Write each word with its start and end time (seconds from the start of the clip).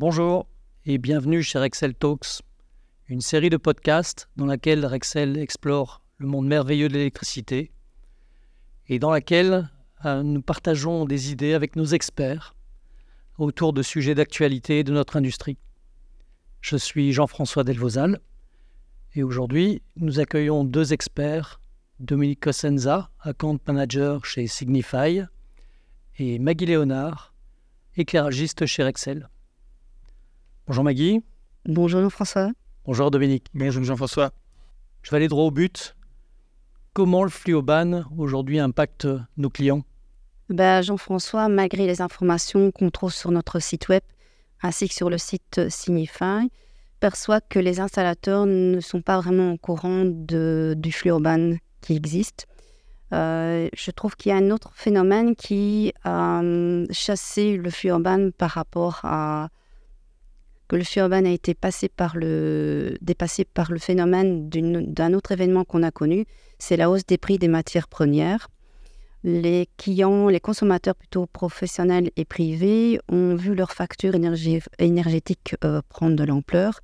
Bonjour 0.00 0.46
et 0.86 0.96
bienvenue 0.96 1.42
chez 1.42 1.58
Rexel 1.58 1.94
Talks, 1.94 2.40
une 3.08 3.20
série 3.20 3.50
de 3.50 3.58
podcasts 3.58 4.30
dans 4.34 4.46
laquelle 4.46 4.86
Rexel 4.86 5.36
explore 5.36 6.00
le 6.16 6.26
monde 6.26 6.46
merveilleux 6.46 6.88
de 6.88 6.94
l'électricité 6.94 7.70
et 8.88 8.98
dans 8.98 9.10
laquelle 9.10 9.68
euh, 10.06 10.22
nous 10.22 10.40
partageons 10.40 11.04
des 11.04 11.32
idées 11.32 11.52
avec 11.52 11.76
nos 11.76 11.84
experts 11.84 12.54
autour 13.36 13.74
de 13.74 13.82
sujets 13.82 14.14
d'actualité 14.14 14.84
de 14.84 14.92
notre 14.94 15.18
industrie. 15.18 15.58
Je 16.62 16.78
suis 16.78 17.12
Jean-François 17.12 17.62
Delvozal 17.62 18.20
et 19.14 19.22
aujourd'hui 19.22 19.82
nous 19.96 20.18
accueillons 20.18 20.64
deux 20.64 20.94
experts, 20.94 21.60
Dominique 21.98 22.40
Cosenza, 22.40 23.10
account 23.20 23.58
manager 23.66 24.24
chez 24.24 24.46
Signify, 24.46 25.24
et 26.18 26.38
Maggie 26.38 26.64
Léonard, 26.64 27.34
éclairagiste 27.98 28.64
chez 28.64 28.82
Rexel. 28.82 29.28
Bonjour 30.70 30.84
Maggie. 30.84 31.20
Bonjour 31.64 32.00
Jean-François. 32.00 32.52
Bonjour 32.84 33.10
Dominique. 33.10 33.48
Bonjour 33.54 33.82
Jean-François. 33.82 34.30
Je 35.02 35.10
vais 35.10 35.16
aller 35.16 35.26
droit 35.26 35.42
au 35.42 35.50
but. 35.50 35.96
Comment 36.92 37.24
le 37.24 37.28
fluoban 37.28 38.04
aujourd'hui 38.16 38.60
impacte 38.60 39.08
nos 39.36 39.50
clients? 39.50 39.82
Ben, 40.48 40.80
Jean-François, 40.80 41.48
malgré 41.48 41.88
les 41.88 42.00
informations 42.00 42.70
qu'on 42.70 42.90
trouve 42.90 43.12
sur 43.12 43.32
notre 43.32 43.58
site 43.58 43.88
web 43.88 44.04
ainsi 44.62 44.88
que 44.88 44.94
sur 44.94 45.10
le 45.10 45.18
site 45.18 45.68
Signify, 45.68 46.52
perçoit 47.00 47.40
que 47.40 47.58
les 47.58 47.80
installateurs 47.80 48.46
ne 48.46 48.78
sont 48.78 49.02
pas 49.02 49.18
vraiment 49.18 49.54
au 49.54 49.56
courant 49.56 50.04
de, 50.04 50.76
du 50.78 50.92
fluoban 50.92 51.56
qui 51.80 51.96
existe. 51.96 52.46
Euh, 53.12 53.68
je 53.74 53.90
trouve 53.90 54.14
qu'il 54.14 54.30
y 54.30 54.32
a 54.32 54.38
un 54.38 54.52
autre 54.52 54.70
phénomène 54.76 55.34
qui 55.34 55.92
a 56.04 56.38
hum, 56.38 56.86
chassé 56.92 57.56
le 57.56 57.70
fluoban 57.70 58.30
par 58.30 58.50
rapport 58.50 59.00
à 59.02 59.48
que 60.70 60.76
le 60.76 60.84
fluoban 60.84 61.24
a 61.24 61.30
été 61.30 61.52
dépassé 61.52 61.88
par 61.88 62.16
le 63.72 63.78
phénomène 63.80 64.48
d'un 64.48 65.14
autre 65.14 65.32
événement 65.32 65.64
qu'on 65.64 65.82
a 65.82 65.90
connu, 65.90 66.26
c'est 66.60 66.76
la 66.76 66.88
hausse 66.88 67.04
des 67.04 67.18
prix 67.18 67.38
des 67.38 67.48
matières 67.48 67.88
premières. 67.88 68.48
Les 69.24 69.68
clients, 69.78 70.28
les 70.28 70.38
consommateurs 70.38 70.94
plutôt 70.94 71.26
professionnels 71.26 72.12
et 72.16 72.24
privés 72.24 73.00
ont 73.08 73.34
vu 73.34 73.56
leur 73.56 73.72
facture 73.72 74.14
énergétique 74.14 75.56
euh, 75.64 75.82
prendre 75.88 76.14
de 76.14 76.22
l'ampleur. 76.22 76.78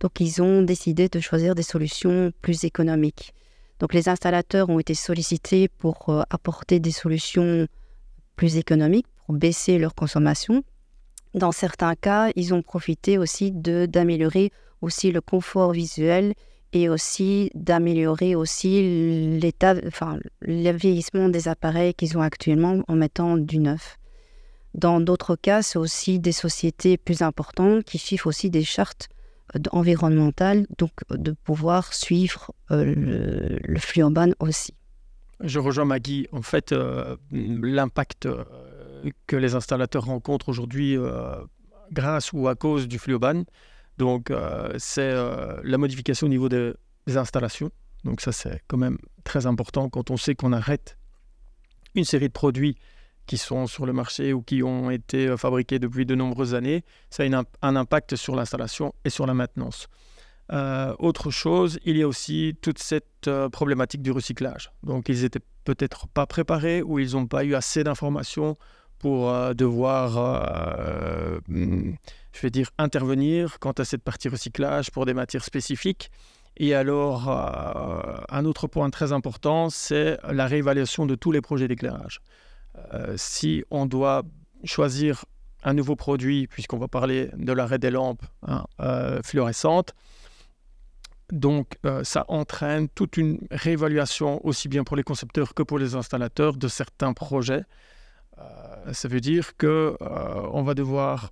Donc, 0.00 0.20
ils 0.20 0.42
ont 0.42 0.60
décidé 0.60 1.08
de 1.08 1.18
choisir 1.18 1.54
des 1.54 1.62
solutions 1.62 2.32
plus 2.42 2.64
économiques. 2.64 3.32
Donc, 3.78 3.94
les 3.94 4.10
installateurs 4.10 4.68
ont 4.68 4.78
été 4.78 4.92
sollicités 4.92 5.68
pour 5.68 6.10
euh, 6.10 6.22
apporter 6.28 6.78
des 6.78 6.92
solutions 6.92 7.66
plus 8.36 8.58
économiques, 8.58 9.06
pour 9.24 9.34
baisser 9.34 9.78
leur 9.78 9.94
consommation. 9.94 10.62
Dans 11.34 11.52
certains 11.52 11.94
cas, 11.94 12.30
ils 12.34 12.54
ont 12.54 12.62
profité 12.62 13.18
aussi 13.18 13.52
d'améliorer 13.52 14.52
aussi 14.80 15.12
le 15.12 15.20
confort 15.20 15.72
visuel 15.72 16.34
et 16.72 16.88
aussi 16.88 17.50
d'améliorer 17.54 18.34
aussi 18.34 19.38
l'état, 19.40 19.74
enfin, 19.86 20.18
le 20.40 20.70
vieillissement 20.72 21.28
des 21.28 21.48
appareils 21.48 21.94
qu'ils 21.94 22.16
ont 22.16 22.22
actuellement 22.22 22.82
en 22.88 22.94
mettant 22.94 23.36
du 23.36 23.58
neuf. 23.58 23.96
Dans 24.74 25.00
d'autres 25.00 25.36
cas, 25.36 25.62
c'est 25.62 25.78
aussi 25.78 26.20
des 26.20 26.32
sociétés 26.32 26.96
plus 26.96 27.22
importantes 27.22 27.84
qui 27.84 27.98
suivent 27.98 28.26
aussi 28.26 28.50
des 28.50 28.62
chartes 28.62 29.08
euh, 29.56 29.60
environnementales, 29.72 30.66
donc 30.78 30.92
de 31.10 31.32
pouvoir 31.32 31.92
suivre 31.92 32.52
euh, 32.70 32.84
le, 32.84 33.58
le 33.60 33.78
flux 33.80 34.02
urbain 34.02 34.30
aussi. 34.38 34.74
Je 35.40 35.58
rejoins 35.58 35.86
Maggie. 35.86 36.28
En 36.30 36.42
fait, 36.42 36.70
euh, 36.70 37.16
l'impact 37.32 38.28
que 39.26 39.36
les 39.36 39.54
installateurs 39.54 40.04
rencontrent 40.04 40.48
aujourd'hui 40.48 40.96
grâce 41.92 42.32
ou 42.32 42.48
à 42.48 42.54
cause 42.54 42.88
du 42.88 42.98
flux 42.98 43.14
urbain, 43.14 43.44
donc, 44.00 44.30
euh, 44.30 44.72
c'est 44.78 45.02
euh, 45.02 45.60
la 45.62 45.76
modification 45.76 46.26
au 46.26 46.30
niveau 46.30 46.48
des, 46.48 46.72
installations. 47.06 47.70
Donc, 48.04 48.22
ça, 48.22 48.32
c'est 48.32 48.62
quand 48.66 48.78
même 48.78 48.96
très 49.24 49.44
important 49.44 49.90
quand 49.90 50.10
on 50.10 50.16
sait 50.16 50.34
qu'on 50.34 50.54
arrête 50.54 50.96
une 51.94 52.04
série 52.04 52.28
de 52.28 52.32
produits 52.32 52.76
qui 53.26 53.36
sont 53.36 53.66
sur 53.66 53.84
le 53.84 53.92
marché 53.92 54.32
ou 54.32 54.40
qui 54.40 54.62
ont 54.62 54.90
été 54.90 55.28
euh, 55.28 55.36
fabriqués 55.36 55.78
depuis 55.78 56.06
de 56.06 56.14
nombreuses 56.14 56.54
années. 56.54 56.82
Ça 57.10 57.24
a 57.24 57.42
un 57.60 57.76
impact 57.76 58.16
sur 58.16 58.34
l'installation 58.34 58.94
et 59.04 59.10
sur 59.10 59.26
la 59.26 59.34
maintenance. 59.34 59.86
autre 60.98 61.30
chose, 61.30 61.78
il 61.84 61.98
y 61.98 62.02
a 62.02 62.08
aussi 62.08 62.56
toute 62.62 62.78
cette 62.78 63.28
problématique 63.52 64.00
du 64.00 64.12
recyclage. 64.12 64.72
Donc, 64.82 65.10
ils 65.10 65.20
n'étaient 65.22 65.44
peut-être 65.64 66.08
pas 66.08 66.24
préparés 66.26 66.80
ou 66.80 66.98
ils 66.98 67.12
n'ont 67.12 67.26
pas 67.26 67.44
eu 67.44 67.54
assez 67.54 67.84
d'informations 67.84 68.56
pour 69.00 69.32
devoir 69.54 70.18
je 72.32 72.40
vais 72.42 72.50
dire, 72.50 72.70
intervenir 72.78 73.58
quant 73.58 73.72
à 73.72 73.84
cette 73.84 74.02
partie 74.02 74.28
recyclage 74.28 74.90
pour 74.90 75.06
des 75.06 75.14
matières 75.14 75.44
spécifiques. 75.44 76.10
Et 76.56 76.74
alors, 76.74 77.28
euh, 77.28 78.20
un 78.28 78.44
autre 78.44 78.66
point 78.66 78.90
très 78.90 79.12
important, 79.12 79.70
c'est 79.70 80.18
la 80.28 80.46
réévaluation 80.46 81.06
de 81.06 81.14
tous 81.14 81.32
les 81.32 81.40
projets 81.40 81.68
d'éclairage. 81.68 82.20
Euh, 82.94 83.14
si 83.16 83.64
on 83.70 83.86
doit 83.86 84.22
choisir 84.64 85.24
un 85.62 85.74
nouveau 85.74 85.96
produit, 85.96 86.46
puisqu'on 86.46 86.78
va 86.78 86.88
parler 86.88 87.30
de 87.36 87.52
l'arrêt 87.52 87.78
des 87.78 87.90
lampes 87.90 88.24
hein, 88.46 88.64
euh, 88.80 89.20
fluorescentes, 89.22 89.94
donc 91.30 91.78
ça 92.02 92.24
entraîne 92.26 92.88
toute 92.88 93.16
une 93.16 93.38
réévaluation 93.52 94.44
aussi 94.44 94.66
bien 94.66 94.82
pour 94.82 94.96
les 94.96 95.04
concepteurs 95.04 95.54
que 95.54 95.62
pour 95.62 95.78
les 95.78 95.94
installateurs 95.94 96.56
de 96.56 96.66
certains 96.66 97.12
projets. 97.12 97.62
Ça 98.92 99.08
veut 99.08 99.20
dire 99.20 99.56
que 99.56 99.96
on 100.00 100.62
va 100.62 100.74
devoir 100.74 101.30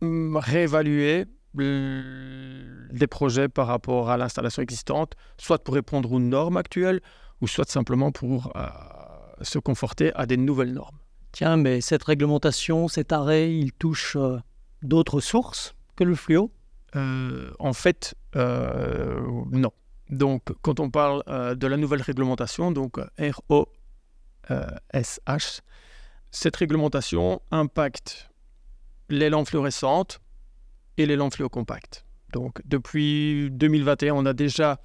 réévaluer 0.00 1.26
des 1.54 3.06
projets 3.06 3.48
par 3.48 3.66
rapport 3.66 4.10
à 4.10 4.16
l'installation 4.16 4.62
existante, 4.62 5.14
soit 5.38 5.62
pour 5.62 5.74
répondre 5.74 6.12
aux 6.12 6.20
normes 6.20 6.56
actuelles, 6.56 7.00
ou 7.40 7.48
soit 7.48 7.68
simplement 7.68 8.12
pour 8.12 8.52
euh, 8.56 8.66
se 9.42 9.58
conforter 9.58 10.12
à 10.14 10.26
des 10.26 10.36
nouvelles 10.36 10.72
normes. 10.72 10.98
Tiens, 11.32 11.56
mais 11.56 11.80
cette 11.80 12.04
réglementation, 12.04 12.88
cet 12.88 13.12
arrêt, 13.12 13.54
il 13.54 13.72
touche 13.72 14.16
euh, 14.16 14.38
d'autres 14.82 15.20
sources 15.20 15.74
que 15.96 16.04
le 16.04 16.14
fluo? 16.14 16.50
Euh, 16.94 17.50
En 17.58 17.72
fait, 17.72 18.14
non. 18.34 19.70
Donc, 20.10 20.42
quand 20.62 20.78
on 20.78 20.90
parle 20.90 21.22
de 21.26 21.66
la 21.66 21.76
nouvelle 21.76 22.02
réglementation, 22.02 22.70
donc 22.70 22.98
ROSH, 23.18 23.66
cette 26.36 26.56
réglementation 26.56 27.40
impacte 27.50 28.28
les 29.08 29.30
lampes 29.30 29.48
fluorescentes 29.48 30.20
et 30.98 31.06
les 31.06 31.16
lampes 31.16 31.32
fluocompactes. 31.32 32.04
Donc 32.34 32.60
depuis 32.66 33.48
2021, 33.52 34.12
on 34.14 34.26
a 34.26 34.34
déjà 34.34 34.78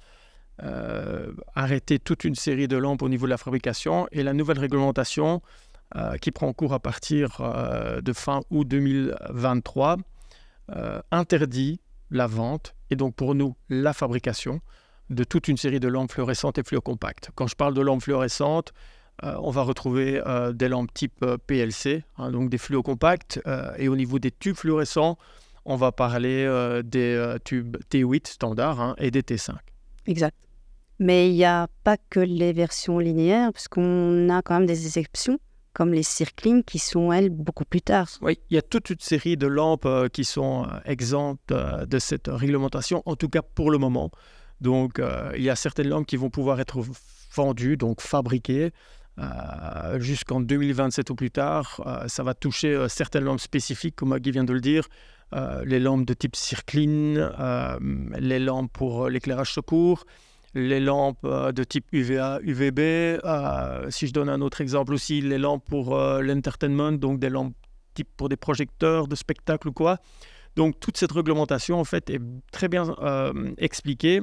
euh, 0.62 1.30
arrêté 1.54 1.98
toute 1.98 2.24
une 2.24 2.36
série 2.36 2.68
de 2.68 2.78
lampes 2.78 3.02
au 3.02 3.08
niveau 3.10 3.26
de 3.26 3.30
la 3.30 3.36
fabrication 3.36 4.08
et 4.12 4.22
la 4.22 4.32
nouvelle 4.32 4.58
réglementation 4.58 5.42
euh, 5.96 6.16
qui 6.16 6.30
prend 6.30 6.50
cours 6.54 6.72
à 6.72 6.80
partir 6.80 7.42
euh, 7.42 8.00
de 8.00 8.14
fin 8.14 8.40
août 8.50 8.66
2023 8.66 9.98
interdit 11.10 11.80
la 12.10 12.26
vente 12.28 12.74
et 12.88 12.96
donc 12.96 13.14
pour 13.14 13.34
nous 13.34 13.56
la 13.68 13.92
fabrication 13.92 14.62
de 15.10 15.22
toute 15.22 15.48
une 15.48 15.58
série 15.58 15.80
de 15.80 15.88
lampes 15.88 16.12
fluorescentes 16.12 16.56
et 16.56 16.62
fluocompactes. 16.62 17.28
Quand 17.34 17.46
je 17.46 17.56
parle 17.56 17.74
de 17.74 17.82
lampes 17.82 18.02
fluorescentes, 18.02 18.72
euh, 19.24 19.36
on 19.40 19.50
va 19.50 19.62
retrouver 19.62 20.20
euh, 20.26 20.52
des 20.52 20.68
lampes 20.68 20.92
type 20.92 21.22
euh, 21.22 21.36
PLC, 21.46 22.02
hein, 22.18 22.32
donc 22.32 22.50
des 22.50 22.58
fluocompacts. 22.58 23.40
et 23.78 23.88
au 23.88 23.96
niveau 23.96 24.18
des 24.18 24.30
tubes 24.30 24.56
fluorescents, 24.56 25.18
on 25.64 25.76
va 25.76 25.92
parler 25.92 26.44
des 26.84 27.36
tubes 27.44 27.76
T8 27.90 28.26
standard 28.26 28.80
hein, 28.80 28.94
et 28.98 29.12
des 29.12 29.22
T5. 29.22 29.54
Exact. 30.06 30.36
Mais 30.98 31.30
il 31.30 31.34
n'y 31.34 31.44
a 31.44 31.68
pas 31.84 31.96
que 31.96 32.18
les 32.18 32.52
versions 32.52 32.98
linéaires, 32.98 33.52
puisqu'on 33.52 34.28
a 34.28 34.42
quand 34.42 34.54
même 34.54 34.66
des 34.66 34.98
exceptions, 34.98 35.38
comme 35.72 35.92
les 35.92 36.02
circlings, 36.02 36.64
qui 36.64 36.80
sont, 36.80 37.12
elles, 37.12 37.30
beaucoup 37.30 37.64
plus 37.64 37.80
tard. 37.80 38.08
Oui, 38.22 38.40
il 38.50 38.54
y 38.54 38.58
a 38.58 38.62
toute 38.62 38.90
une 38.90 38.98
série 38.98 39.36
de 39.36 39.46
lampes 39.46 39.88
qui 40.12 40.24
sont 40.24 40.66
exemptes 40.84 41.52
de 41.52 41.98
cette 42.00 42.26
réglementation, 42.26 43.02
en 43.06 43.14
tout 43.14 43.28
cas 43.28 43.42
pour 43.42 43.70
le 43.70 43.78
moment. 43.78 44.10
Donc, 44.60 45.00
il 45.36 45.42
y 45.42 45.50
a 45.50 45.54
certaines 45.54 45.88
lampes 45.88 46.06
qui 46.06 46.16
vont 46.16 46.30
pouvoir 46.30 46.58
être 46.60 46.82
vendues, 47.34 47.76
donc 47.76 48.00
fabriquées, 48.00 48.72
euh, 49.18 50.00
jusqu'en 50.00 50.40
2027 50.40 51.10
ou 51.10 51.14
plus 51.14 51.30
tard. 51.30 51.82
Euh, 51.86 52.08
ça 52.08 52.22
va 52.22 52.32
toucher 52.32 52.74
euh, 52.74 52.88
certaines 52.88 53.24
lampes 53.24 53.40
spécifiques, 53.40 53.94
comme 53.94 54.16
Guy 54.18 54.30
vient 54.30 54.44
de 54.44 54.52
le 54.52 54.60
dire, 54.60 54.88
les 55.64 55.80
lampes 55.80 56.04
de 56.04 56.12
type 56.12 56.36
circline, 56.36 57.30
les 58.18 58.38
lampes 58.38 58.70
pour 58.70 59.08
l'éclairage 59.08 59.54
secours, 59.54 60.04
les 60.52 60.78
lampes 60.78 61.26
de 61.26 61.64
type 61.64 61.86
UVA, 61.90 62.38
UVB. 62.42 63.18
si 63.88 64.06
je 64.06 64.12
donne 64.12 64.28
un 64.28 64.42
autre 64.42 64.60
exemple 64.60 64.92
aussi, 64.92 65.22
les 65.22 65.38
lampes 65.38 65.64
pour 65.64 65.96
l'entertainment, 65.96 66.92
donc 66.92 67.18
des 67.18 67.30
lampes 67.30 67.54
type 67.94 68.10
pour 68.14 68.28
des 68.28 68.36
projecteurs 68.36 69.08
de 69.08 69.14
spectacle 69.14 69.68
ou 69.68 69.72
quoi. 69.72 69.96
Donc 70.54 70.78
toute 70.80 70.98
cette 70.98 71.12
réglementation 71.12 71.80
en 71.80 71.84
fait 71.84 72.10
est 72.10 72.20
très 72.50 72.68
bien 72.68 72.94
expliquée 73.56 74.20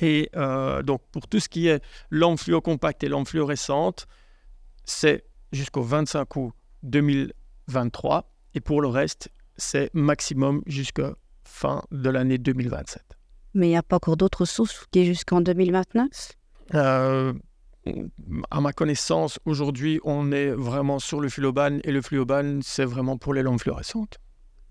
et 0.00 0.30
euh, 0.36 0.82
donc, 0.82 1.02
pour 1.12 1.28
tout 1.28 1.40
ce 1.40 1.48
qui 1.48 1.68
est 1.68 1.82
lampe 2.10 2.40
fluocompacte 2.40 3.04
et 3.04 3.08
lampe 3.08 3.28
fluorescente, 3.28 4.06
c'est 4.84 5.24
jusqu'au 5.52 5.82
25 5.82 6.36
août 6.36 6.52
2023. 6.82 8.32
Et 8.54 8.60
pour 8.60 8.80
le 8.80 8.88
reste, 8.88 9.30
c'est 9.56 9.90
maximum 9.94 10.62
jusqu'à 10.66 11.14
fin 11.44 11.82
de 11.92 12.08
l'année 12.08 12.38
2027. 12.38 13.02
Mais 13.54 13.66
il 13.66 13.70
n'y 13.70 13.76
a 13.76 13.82
pas 13.82 13.96
encore 13.96 14.16
d'autres 14.16 14.44
sources 14.44 14.86
qui 14.90 15.00
est 15.00 15.04
jusqu'en 15.04 15.40
2029 15.40 16.32
euh, 16.74 17.32
À 18.50 18.60
ma 18.60 18.72
connaissance, 18.72 19.38
aujourd'hui, 19.44 20.00
on 20.04 20.32
est 20.32 20.50
vraiment 20.50 20.98
sur 20.98 21.20
le 21.20 21.28
fluoban 21.28 21.78
et 21.84 21.92
le 21.92 22.00
fluoban, 22.00 22.60
c'est 22.62 22.84
vraiment 22.84 23.18
pour 23.18 23.34
les 23.34 23.42
lampes 23.42 23.60
fluorescentes. 23.60 24.18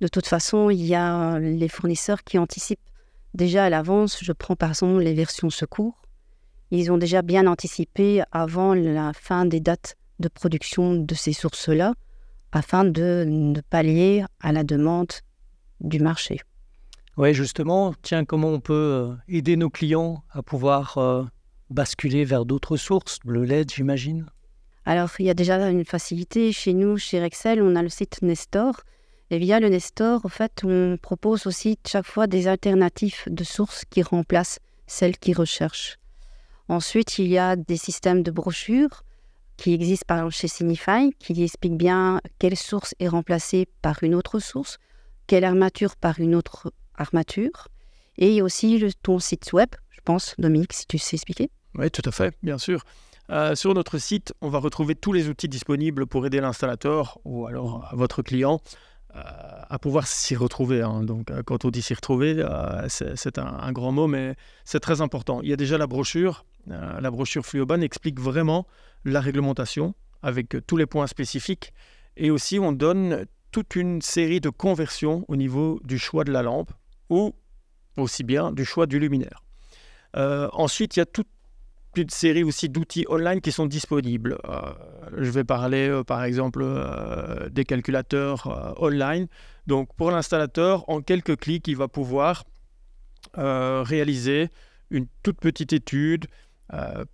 De 0.02 0.08
toute 0.08 0.28
façon, 0.28 0.70
il 0.70 0.86
y 0.86 0.96
a 0.96 1.40
les 1.40 1.68
fournisseurs 1.68 2.24
qui 2.24 2.38
anticipent 2.38 2.80
déjà 3.34 3.66
à 3.66 3.70
l'avance. 3.70 4.20
Je 4.22 4.32
prends 4.32 4.56
par 4.56 4.70
exemple 4.70 5.00
les 5.00 5.14
versions 5.14 5.50
secours. 5.50 6.02
Ils 6.72 6.92
ont 6.92 6.98
déjà 6.98 7.22
bien 7.22 7.48
anticipé 7.48 8.22
avant 8.32 8.74
la 8.74 9.12
fin 9.14 9.46
des 9.46 9.60
dates 9.60 9.96
de 10.20 10.28
production 10.28 10.96
de 10.96 11.16
ces 11.16 11.34
sources-là 11.34 11.94
afin 12.52 12.84
de, 12.84 13.26
de 13.54 13.62
pallier 13.70 14.24
à 14.40 14.52
la 14.52 14.64
demande 14.64 15.12
du 15.82 16.00
marché. 16.00 16.40
Oui, 17.18 17.34
justement, 17.34 17.94
tiens, 18.02 18.26
comment 18.26 18.50
on 18.50 18.60
peut 18.60 18.74
euh, 18.74 19.16
aider 19.28 19.58
nos 19.58 19.70
clients 19.70 20.24
à 20.32 20.42
pouvoir 20.42 20.98
euh, 20.98 21.24
basculer 21.70 22.24
vers 22.24 22.46
d'autres 22.46 22.78
sources, 22.78 23.20
le 23.26 23.44
LED, 23.44 23.72
j'imagine? 23.72 24.26
Alors, 24.86 25.10
il 25.20 25.26
y 25.26 25.30
a 25.30 25.34
déjà 25.34 25.70
une 25.70 25.86
facilité. 25.86 26.52
Chez 26.52 26.74
nous, 26.74 26.98
chez 26.98 27.20
Rexel, 27.20 27.62
on 27.62 27.76
a 27.76 27.84
le 27.84 27.90
site 27.90 28.22
Nestor. 28.22 28.82
Et 29.32 29.38
via 29.38 29.60
le 29.60 29.70
Nestor, 29.70 30.22
en 30.26 30.30
fait, 30.30 30.64
on 30.64 30.98
propose 31.00 31.46
aussi 31.46 31.78
chaque 31.88 32.06
fois 32.06 32.26
des 32.26 32.48
alternatives 32.48 33.24
de 33.28 33.44
sources 33.44 33.86
qui 33.86 34.02
remplacent 34.02 34.60
celles 34.88 35.18
qui 35.18 35.34
recherchent. 35.34 35.98
Ensuite, 36.68 37.20
il 37.20 37.28
y 37.28 37.38
a 37.38 37.56
des 37.56 37.78
systèmes 37.78 38.24
de 38.24 38.32
brochures 38.32 39.04
qui 39.58 39.74
existent 39.74 40.06
par 40.08 40.18
exemple 40.20 40.36
chez 40.36 40.48
Signify, 40.48 41.12
qui 41.20 41.44
expliquent 41.44 41.78
bien 41.78 42.22
quelle 42.40 42.56
source 42.56 42.96
est 43.00 43.08
remplacée 43.08 43.68
par 43.82 44.04
une 44.04 44.16
autre 44.16 44.40
source, 44.40 44.78
quelle 45.28 45.44
armature 45.44 45.96
par 45.96 46.20
une 46.20 46.34
autre 46.34 46.72
armature. 46.96 47.68
Et 48.18 48.42
aussi 48.42 48.84
ton 49.04 49.20
site 49.20 49.54
web, 49.54 49.70
je 49.92 50.00
pense, 50.04 50.34
Dominique, 50.40 50.74
si 50.74 50.88
tu 50.88 50.98
sais 50.98 51.18
expliquer. 51.18 51.52
Oui, 51.76 51.92
tout 51.92 52.02
à 52.06 52.12
fait, 52.12 52.36
bien 52.42 52.58
sûr. 52.58 52.84
Euh, 53.30 53.54
sur 53.54 53.74
notre 53.76 54.00
site, 54.00 54.34
on 54.42 54.50
va 54.50 54.58
retrouver 54.58 54.96
tous 54.96 55.14
les 55.14 55.30
outils 55.30 55.48
disponibles 55.48 56.08
pour 56.08 56.26
aider 56.26 56.42
l'installateur 56.42 57.20
ou 57.26 57.46
alors 57.46 57.88
votre 57.94 58.24
client 58.24 58.60
à 59.14 59.80
pouvoir 59.80 60.08
s'y 60.08 60.36
retrouver. 60.36 60.82
Hein. 60.82 61.04
Donc, 61.04 61.32
euh, 61.32 61.44
quand 61.44 61.66
on 61.66 61.70
dit 61.70 61.82
s'y 61.82 61.94
retrouver, 61.94 62.46
c'est 62.88 63.38
un, 63.38 63.72
grand 63.72 63.92
mot, 63.92 64.08
mais 64.08 64.36
c'est 64.66 64.80
très 64.80 65.02
important. 65.02 65.42
Il 65.42 65.50
y 65.50 65.54
a 65.54 65.58
déjà 65.58 65.78
la 65.78 65.88
brochure. 65.88 66.46
la 66.68 67.12
brochure 67.12 67.46
Fluoban 67.46 67.82
explique 67.82 68.20
vraiment 68.20 68.68
la 69.06 69.22
réglementation 69.22 69.94
avec 70.22 70.58
tous 70.68 70.78
les 70.78 70.86
points 70.86 71.08
spécifiques. 71.08 71.74
Et 72.18 72.32
aussi, 72.32 72.60
on 72.60 72.72
donne 72.72 73.26
toute 73.52 73.76
une 73.76 74.02
série 74.02 74.42
de 74.42 74.50
conversions 74.50 75.26
au 75.28 75.36
niveau 75.36 75.80
du 75.84 75.98
choix 75.98 76.24
de 76.24 76.32
la 76.32 76.44
lampe 76.44 76.72
ou 77.10 77.34
aussi 77.98 78.24
bien 78.24 78.52
du 78.52 78.66
choix 78.66 78.86
du 78.86 79.00
luminaire. 79.00 79.44
Euh, 80.16 80.50
ensuite, 80.54 80.96
il 80.96 81.00
y 81.00 81.02
a 81.02 81.06
toute 81.06 81.28
une 81.96 82.10
série 82.10 82.44
aussi 82.44 82.70
d'outils 82.70 83.06
online 83.10 83.42
qui 83.42 83.52
sont 83.52 83.66
disponibles. 83.66 84.38
Euh, 84.48 84.74
je 85.18 85.30
vais 85.30 85.44
parler 85.44 85.90
euh, 85.90 86.04
par 86.04 86.24
exemple 86.24 86.66
des 87.52 87.66
calculateurs 87.66 88.76
online. 88.82 89.28
Donc 89.68 89.94
pour 89.96 90.12
l'installateur, 90.12 90.90
en 90.90 91.02
quelques 91.02 91.38
clics, 91.38 91.68
il 91.68 91.78
va 91.78 91.88
pouvoir 91.88 92.46
réaliser 93.36 94.50
une 94.90 95.06
toute 95.24 95.40
petite 95.40 95.74
étude 95.74 96.26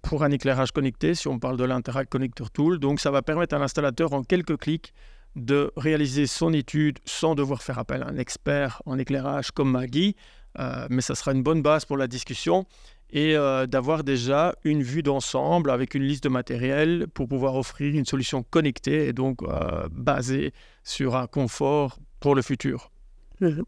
pour 0.02 0.24
un 0.24 0.32
éclairage 0.32 0.72
connecté, 0.72 1.16
si 1.16 1.28
on 1.28 1.40
parle 1.40 1.58
de 1.58 1.64
l'Interact 1.64 2.12
Connector 2.12 2.52
Tool. 2.52 2.80
Donc 2.80 3.00
ça 3.00 3.12
va 3.12 3.22
permettre 3.22 3.56
à 3.56 3.60
l'installateur 3.60 4.14
en 4.14 4.24
quelques 4.24 4.58
clics 4.58 4.94
de 5.36 5.72
réaliser 5.76 6.28
son 6.28 6.54
étude 6.54 7.00
sans 7.06 7.36
devoir 7.36 7.62
faire 7.62 7.78
appel 7.78 8.04
à 8.04 8.08
un 8.08 8.18
expert 8.18 8.82
en 8.86 8.98
éclairage 8.98 9.52
comme 9.52 9.72
Maggie, 9.72 10.16
euh, 10.60 10.88
mais 10.90 11.02
ça 11.02 11.16
sera 11.16 11.34
une 11.34 11.44
bonne 11.44 11.62
base 11.62 11.86
pour 11.86 11.98
la 11.98 12.08
discussion 12.08 12.66
et 13.16 13.36
euh, 13.36 13.66
d'avoir 13.66 14.04
déjà 14.04 14.56
une 14.64 14.84
vue 14.84 15.02
d'ensemble 15.02 15.72
avec 15.72 15.96
une 15.96 16.04
liste 16.04 16.26
de 16.26 16.30
matériel 16.30 17.08
pour 17.14 17.28
pouvoir 17.28 17.56
offrir 17.56 17.96
une 17.96 18.06
solution 18.06 18.44
connectée 18.44 19.08
et 19.08 19.14
donc 19.14 19.42
euh, 19.42 19.88
basée 19.90 20.54
sur 20.84 21.16
un 21.16 21.26
confort 21.26 21.98
pour 22.20 22.36
le 22.36 22.44
futur. 22.44 22.92
Mmh, 23.40 23.62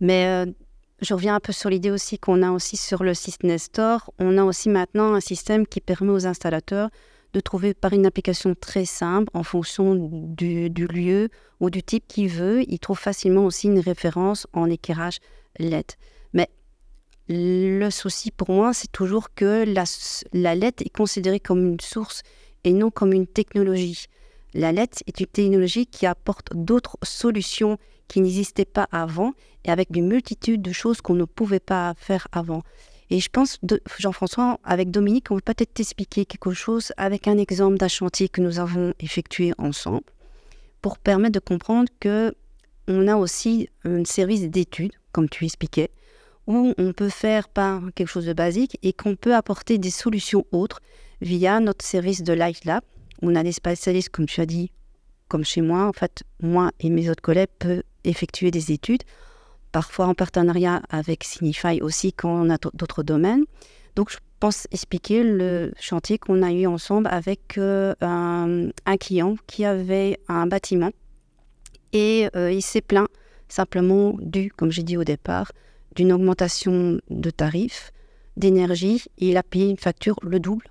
mais 0.00 0.46
je 1.00 1.14
reviens 1.14 1.34
un 1.36 1.40
peu 1.40 1.52
sur 1.52 1.70
l'idée 1.70 1.90
aussi 1.90 2.18
qu'on 2.18 2.42
a 2.42 2.50
aussi 2.50 2.76
sur 2.76 3.02
le 3.02 3.14
site 3.14 3.42
Nestor, 3.42 4.12
on 4.18 4.36
a 4.36 4.44
aussi 4.44 4.68
maintenant 4.68 5.14
un 5.14 5.20
système 5.20 5.66
qui 5.66 5.80
permet 5.80 6.12
aux 6.12 6.26
installateurs 6.26 6.90
de 7.32 7.40
trouver 7.40 7.74
par 7.74 7.92
une 7.92 8.06
application 8.06 8.54
très 8.54 8.84
simple 8.84 9.30
en 9.34 9.42
fonction 9.42 9.94
du, 9.94 10.68
lieu 10.68 11.28
ou 11.60 11.70
du 11.70 11.82
type 11.82 12.04
qu'il 12.08 12.28
veut. 12.28 12.62
Il 12.68 12.78
trouve 12.78 12.98
facilement 12.98 13.44
aussi 13.44 13.66
une 13.66 13.80
référence 13.80 14.46
en 14.52 14.70
éclairage 14.70 15.18
LED. 15.58 15.92
Mais 16.32 16.48
le 17.28 17.90
souci 17.90 18.30
pour 18.30 18.50
moi, 18.50 18.72
c'est 18.72 18.90
toujours 18.90 19.34
que 19.34 19.64
la, 19.64 19.84
LED 20.54 20.82
est 20.82 20.94
considérée 20.94 21.40
comme 21.40 21.66
une 21.66 21.80
source 21.80 22.22
et 22.64 22.72
non 22.72 22.90
comme 22.90 23.12
une 23.12 23.26
technologie. 23.26 24.06
La 24.54 24.72
LED 24.72 24.90
est 25.06 25.20
une 25.20 25.26
technologie 25.26 25.86
qui 25.86 26.06
apporte 26.06 26.54
d'autres 26.54 26.96
solutions 27.02 27.78
qui 28.08 28.22
n'existaient 28.22 28.64
pas 28.64 28.88
avant 28.90 29.34
et 29.64 29.70
avec 29.70 29.94
une 29.94 30.08
multitude 30.08 30.62
de 30.62 30.72
choses 30.72 31.02
qu'on 31.02 31.14
ne 31.14 31.26
pouvait 31.26 31.60
pas 31.60 31.92
faire 31.96 32.28
avant. 32.32 32.62
Et 33.10 33.20
je 33.20 33.28
pense, 33.28 33.58
Jean-François, 33.98 34.58
avec 34.64 34.90
Dominique, 34.90 35.30
on 35.30 35.36
peut 35.36 35.54
peut-être 35.54 35.74
t'expliquer 35.74 36.24
quelque 36.24 36.52
chose 36.52 36.92
avec 36.96 37.28
un 37.28 37.38
exemple 37.38 37.76
d'un 37.76 37.88
chantier 37.88 38.28
que 38.28 38.40
nous 38.40 38.58
avons 38.58 38.94
effectué 39.00 39.52
ensemble 39.58 40.02
pour 40.80 40.98
permettre 40.98 41.34
de 41.34 41.40
comprendre 41.40 41.88
que 42.00 42.34
on 42.86 43.06
a 43.06 43.16
aussi 43.16 43.68
un 43.84 44.04
service 44.04 44.48
d'études, 44.48 44.92
comme 45.12 45.28
tu 45.28 45.44
expliquais, 45.44 45.90
où 46.48 46.74
on 46.78 46.92
peut 46.92 47.10
faire 47.10 47.48
par 47.48 47.80
quelque 47.94 48.08
chose 48.08 48.26
de 48.26 48.32
basique 48.32 48.78
et 48.82 48.92
qu'on 48.92 49.14
peut 49.14 49.34
apporter 49.34 49.78
des 49.78 49.90
solutions 49.90 50.44
autres 50.50 50.80
via 51.20 51.60
notre 51.60 51.84
service 51.84 52.22
de 52.22 52.32
Light 52.32 52.64
Lab. 52.64 52.82
On 53.22 53.36
a 53.36 53.42
des 53.42 53.52
spécialistes, 53.52 54.08
comme 54.08 54.26
tu 54.26 54.40
as 54.40 54.46
dit, 54.46 54.72
comme 55.28 55.44
chez 55.44 55.60
moi. 55.60 55.84
En 55.84 55.92
fait, 55.92 56.24
moi 56.40 56.72
et 56.80 56.88
mes 56.88 57.10
autres 57.10 57.22
collègues 57.22 57.50
peuvent 57.58 57.82
effectuer 58.02 58.50
des 58.50 58.72
études 58.72 59.02
parfois 59.72 60.06
en 60.06 60.14
partenariat 60.14 60.82
avec 60.88 61.22
Signify 61.22 61.80
aussi 61.82 62.14
quand 62.14 62.46
on 62.46 62.50
a 62.50 62.56
d'autres 62.74 63.02
domaines. 63.02 63.44
Donc, 63.94 64.10
je 64.10 64.16
pense 64.40 64.66
expliquer 64.70 65.22
le 65.22 65.72
chantier 65.78 66.16
qu'on 66.16 66.42
a 66.42 66.50
eu 66.50 66.66
ensemble 66.66 67.08
avec 67.10 67.58
euh, 67.58 67.94
un, 68.00 68.70
client 68.98 69.36
qui 69.46 69.64
avait 69.64 70.18
un 70.28 70.46
bâtiment 70.46 70.90
et 71.92 72.28
euh, 72.36 72.50
il 72.50 72.62
s'est 72.62 72.80
plaint 72.80 73.08
simplement 73.48 74.14
dû, 74.20 74.50
comme 74.56 74.70
j'ai 74.70 74.82
dit 74.82 74.96
au 74.96 75.04
départ, 75.04 75.52
d'une 75.94 76.12
augmentation 76.12 77.00
de 77.10 77.30
tarifs, 77.30 77.92
d'énergie. 78.36 79.04
Il 79.18 79.36
a 79.36 79.42
payé 79.42 79.68
une 79.68 79.76
facture 79.78 80.16
le 80.22 80.40
double, 80.40 80.70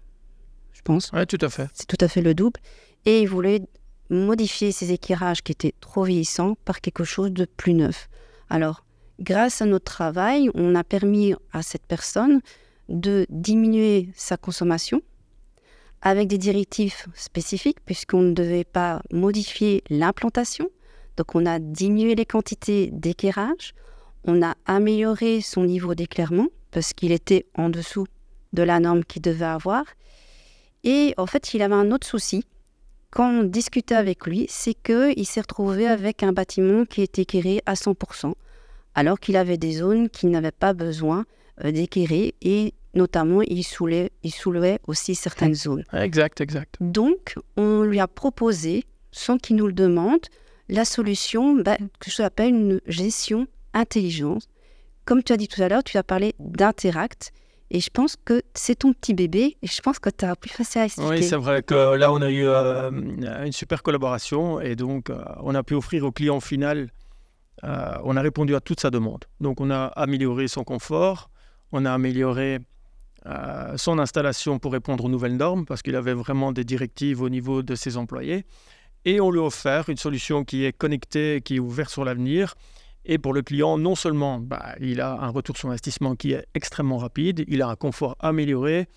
je 0.74 0.82
pense. 0.82 1.12
Oui, 1.14 1.26
tout 1.28 1.38
à 1.42 1.50
fait. 1.50 1.70
C'est 1.74 1.88
tout 1.88 2.04
à 2.04 2.08
fait 2.08 2.22
le 2.22 2.34
double. 2.34 2.60
Et 3.06 3.22
il 3.22 3.28
voulait 3.28 3.62
modifier 4.10 4.72
ses 4.72 4.92
éclairages 4.92 5.42
qui 5.42 5.52
étaient 5.52 5.76
trop 5.80 6.04
vieillissants 6.04 6.56
par 6.66 6.82
quelque 6.82 7.04
chose 7.04 7.32
de 7.32 7.46
plus 7.46 7.74
neuf. 7.74 8.10
Alors, 8.50 8.86
grâce 9.20 9.62
à 9.62 9.66
notre 9.66 9.86
travail, 9.86 10.50
on 10.54 10.76
a 10.76 10.84
permis 10.84 11.34
à 11.52 11.62
cette 11.62 11.86
personne 11.86 12.42
de 12.90 13.26
diminuer 13.30 14.10
sa 14.16 14.38
consommation 14.38 15.02
avec 16.02 16.28
des 16.28 16.38
directives 16.38 17.06
spécifiques, 17.16 17.80
puisqu'on 17.84 18.22
ne 18.22 18.34
devait 18.34 18.64
pas 18.64 19.02
modifier 19.12 19.84
l'implantation. 19.90 20.70
Donc 21.18 21.36
on 21.36 21.46
a 21.46 21.60
diminué 21.60 22.16
les 22.16 22.26
quantités 22.26 22.90
d'éclairage, 22.92 23.74
on 24.28 24.44
a 24.44 24.56
amélioré 24.66 25.42
son 25.42 25.64
niveau 25.64 25.96
d'éclairement, 25.96 26.48
parce 26.72 26.94
qu'il 26.94 27.12
était 27.12 27.46
en 27.56 27.70
dessous 27.70 28.06
de 28.54 28.64
la 28.64 28.80
norme 28.80 29.04
qu'il 29.04 29.22
devait 29.22 29.46
avoir. 29.46 29.84
Et 30.84 31.14
en 31.18 31.26
fait, 31.26 31.54
il 31.54 31.62
avait 31.62 31.74
un 31.74 31.92
autre 31.92 32.06
souci. 32.06 32.44
Quand 33.10 33.30
on 33.30 33.44
discutait 33.44 33.96
avec 33.96 34.28
lui, 34.28 34.46
c'est 34.50 34.76
qu'il 34.76 35.26
s'est 35.26 35.42
retrouvé 35.42 35.88
avec 35.88 36.24
un 36.24 36.34
bâtiment 36.34 36.86
qui 36.86 37.02
était 37.02 37.24
éclairé 37.24 37.62
à 37.66 37.74
100% 37.74 38.34
alors 38.98 39.20
qu'il 39.20 39.38
avait 39.38 39.58
des 39.58 39.74
zones 39.74 40.10
qui 40.10 40.26
n'avaient 40.26 40.52
pas 40.52 40.74
besoin 40.74 41.26
euh, 41.64 41.72
d'éclairer 41.72 42.34
et 42.42 42.74
notamment 42.96 43.44
il 43.44 43.64
soulevait, 43.64 44.12
il 44.24 44.34
soulevait 44.34 44.80
aussi 44.88 45.14
certaines 45.14 45.54
zones. 45.54 45.84
Exact, 45.94 46.42
exact. 46.42 46.78
Donc 46.82 47.36
on 47.58 47.84
lui 47.84 48.00
a 48.00 48.08
proposé, 48.08 48.86
sans 49.12 49.38
qu'il 49.38 49.58
nous 49.58 49.68
le 49.68 49.74
demande, 49.74 50.22
la 50.68 50.84
solution 50.84 51.54
bah, 51.54 51.78
que 52.00 52.10
je 52.10 52.24
appelle 52.24 52.50
une 52.50 52.82
gestion 52.88 53.46
intelligente. 53.78 54.48
Comme 55.06 55.24
tu 55.24 55.32
as 55.32 55.38
dit 55.38 55.48
tout 55.48 55.62
à 55.62 55.70
l'heure, 55.70 55.84
tu 55.84 55.98
as 55.98 56.04
parlé 56.04 56.36
d'Interact. 56.40 57.32
Et 57.70 57.82
je 57.82 57.90
pense 57.90 58.16
que 58.24 58.42
c'est 58.54 58.76
ton 58.76 58.94
petit 58.94 59.14
bébé 59.14 59.58
et 59.62 59.68
je 59.68 59.82
pense 59.82 60.00
que 60.00 60.10
tu 60.10 60.24
as 60.24 60.36
plus 60.36 60.50
facile 60.50 60.82
à 60.82 60.86
expliquer. 60.86 61.10
Oui, 61.10 61.24
c'est 61.24 61.36
vrai 61.36 61.64
que 61.64 61.96
là, 61.96 62.14
on 62.14 62.22
a 62.22 62.30
eu 62.30 62.48
euh, 62.48 62.90
une 63.46 63.52
super 63.52 63.84
collaboration 63.84 64.62
et 64.62 64.76
donc 64.76 65.10
euh, 65.10 65.22
on 65.42 65.54
a 65.54 65.64
pu 65.64 65.74
offrir 65.74 66.06
au 66.06 66.12
client 66.12 66.40
final 66.40 66.90
euh, 67.64 67.98
on 68.04 68.16
a 68.16 68.22
répondu 68.22 68.56
à 68.56 68.62
toute 68.62 68.80
sa 68.80 68.90
demande. 68.90 69.26
Donc 69.42 69.60
on 69.60 69.72
a 69.72 69.86
amélioré 69.86 70.48
son 70.48 70.64
confort, 70.64 71.30
on 71.72 71.86
a 71.86 71.92
amélioré 71.92 72.60
son 73.76 74.00
installation 74.00 74.58
pour 74.58 74.72
répondre 74.72 75.04
aux 75.04 75.10
nouvelles 75.10 75.36
normes, 75.36 75.66
parce 75.66 75.82
qu'il 75.82 75.98
avait 75.98 76.14
vraiment 76.14 76.54
des 76.54 76.64
directives 76.64 77.22
au 77.22 77.28
niveau 77.28 77.62
de 77.62 77.76
ses 77.76 77.98
employés. 77.98 78.46
et 79.04 79.20
on 79.20 79.32
lui 79.32 79.40
a 79.40 79.44
offert 79.44 79.90
une 79.90 79.98
solution 79.98 80.46
qui 80.46 80.64
est 80.64 80.72
connectée, 80.72 81.42
qui 81.44 81.58
est 81.58 81.60
ouverte 81.60 81.90
sur 81.90 82.06
l'avenir. 82.06 82.56
Et 83.08 83.18
pour 83.18 83.34
le 83.34 83.42
client, 83.42 83.78
non 83.78 83.96
seulement 83.96 84.40
bah, 84.40 84.76
il 84.82 85.02
a 85.02 85.14
un 85.14 85.30
retour 85.30 85.58
sur 85.58 85.70
investissement 85.70 86.16
qui 86.16 86.34
est 86.34 86.46
extrêmement 86.54 86.98
rapide, 86.98 87.46
il 87.48 87.62
a 87.62 87.70
un 87.70 87.76
confort 87.76 88.18
amélioré, 88.20 88.88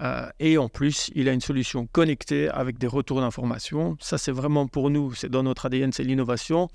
euh, 0.00 0.28
et 0.40 0.56
en 0.56 0.68
plus, 0.68 1.10
il 1.14 1.28
a 1.28 1.32
une 1.32 1.42
solution 1.42 1.86
connectée 1.86 2.48
avec 2.48 2.78
des 2.78 2.86
retours 2.86 3.20
d'informations. 3.20 3.96
Ça, 4.00 4.16
c'est 4.16 4.32
vraiment 4.32 4.66
pour 4.66 4.88
nous, 4.88 5.12
c'est 5.14 5.28
dans 5.28 5.42
notre 5.42 5.66
ADN, 5.66 5.92
c'est 5.92 6.02
l'innovation. 6.02 6.68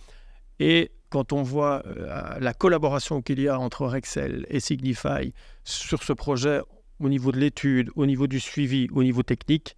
Et 0.60 0.92
quand 1.10 1.34
on 1.34 1.42
voit 1.42 1.84
euh, 1.88 2.40
la 2.40 2.54
collaboration 2.54 3.22
qu'il 3.22 3.40
y 3.42 3.48
a 3.48 3.60
entre 3.60 3.86
Rexel 3.88 4.46
et 4.50 4.60
Signify 4.60 5.34
sur 5.64 6.04
ce 6.04 6.14
projet 6.14 6.62
au 7.00 7.10
niveau 7.10 7.32
de 7.32 7.40
l'étude, 7.40 7.90
au 7.96 8.06
niveau 8.06 8.28
du 8.28 8.40
suivi, 8.40 8.88
au 8.92 9.04
niveau 9.04 9.24
technique, 9.24 9.78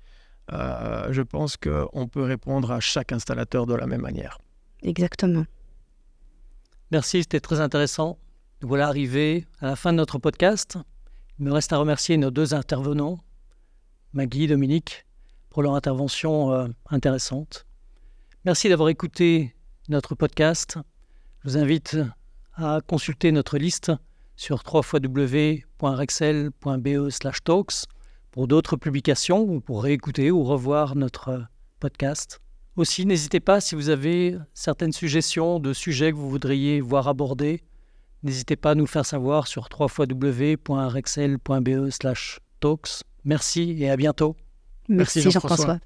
euh, 0.51 1.08
je 1.12 1.22
pense 1.22 1.58
qu'on 1.58 2.08
peut 2.08 2.24
répondre 2.24 2.72
à 2.72 2.79
chaque 2.79 3.12
installateur 3.12 3.65
de 3.65 3.74
la 3.74 3.88
même 3.88 4.01
manière. 4.01 4.39
Exactement. 4.84 5.46
Merci, 6.91 7.22
c'était 7.22 7.39
très 7.39 7.60
intéressant. 7.60 8.17
Nous 8.62 8.67
voilà 8.67 8.88
arrivés 8.88 9.46
à 9.62 9.67
la 9.67 9.75
fin 9.75 9.91
de 9.91 9.98
notre 9.98 10.17
podcast. 10.17 10.77
Il 11.38 11.46
me 11.46 11.53
reste 11.53 11.72
à 11.72 11.77
remercier 11.77 12.17
nos 12.17 12.31
deux 12.31 12.55
intervenants, 12.55 13.19
Maggie 14.13 14.46
et 14.46 14.48
Dominique, 14.48 15.05
pour 15.50 15.62
leur 15.62 15.75
intervention 15.75 16.51
euh, 16.51 16.67
intéressante. 16.89 17.67
Merci 18.43 18.69
d'avoir 18.69 18.89
écouté 18.89 19.55
notre 19.88 20.15
podcast. 20.15 20.79
Je 21.43 21.50
vous 21.50 21.58
invite 21.58 21.98
à 22.55 22.79
consulter 22.86 23.31
notre 23.31 23.58
liste 23.58 23.91
sur 24.36 24.63
www.rexel.be 24.65 25.63
talks 27.43 27.86
pour 28.31 28.48
d'autres 28.48 28.77
publications 28.77 29.41
ou 29.41 29.62
pour 29.62 29.84
réécouter 29.84 30.31
ou 30.31 30.43
revoir 30.43 30.96
notre 30.96 31.46
podcast. 31.79 32.41
Aussi, 32.80 33.06
n'hésitez 33.06 33.42
pas 33.42 33.60
si 33.60 33.76
vous 33.76 33.90
avez 33.90 34.38
certaines 34.54 34.94
suggestions 34.94 35.60
de 35.60 35.74
sujets 35.74 36.12
que 36.12 36.16
vous 36.16 36.30
voudriez 36.30 36.80
voir 36.80 37.10
abordés. 37.10 37.62
N'hésitez 38.24 38.56
pas 38.56 38.72
à 38.72 38.76
nous 38.76 38.88
faire 38.88 39.06
savoir 39.06 39.48
sur 39.48 39.68
www.rexel.be 39.78 41.90
talks. 42.62 43.04
Merci 43.26 43.76
et 43.80 43.90
à 43.90 43.98
bientôt. 43.98 44.38
Merci, 44.88 45.30
Jean-François. 45.30 45.80